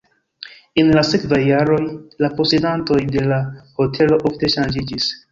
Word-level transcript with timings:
En 0.83 0.87
la 0.93 1.01
sekvaj 1.09 1.41
jaroj 1.47 1.77
la 2.25 2.29
posedantoj 2.39 2.97
de 3.17 3.25
la 3.33 3.37
hotelo 3.81 4.17
ofte 4.31 4.49
ŝanĝiĝis. 4.55 5.11